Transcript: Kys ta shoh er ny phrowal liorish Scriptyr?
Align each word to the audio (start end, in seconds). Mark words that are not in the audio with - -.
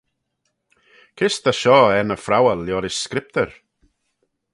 Kys 1.17 1.35
ta 1.43 1.51
shoh 1.59 1.89
er 1.97 2.05
ny 2.07 2.17
phrowal 2.23 2.59
liorish 2.65 3.01
Scriptyr? 3.05 3.49